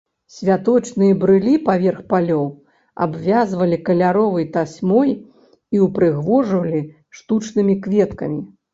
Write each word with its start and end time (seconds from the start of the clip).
Святочныя 0.35 1.17
брылі 1.23 1.53
паверх 1.67 1.99
палёў 2.13 2.47
абвязвалі 3.07 3.77
каляровай 3.91 4.49
тасьмой 4.59 5.09
і 5.21 5.77
ўпрыгожвалі 5.87 6.85
штучнымі 7.23 7.73
кветкамі. 7.89 8.47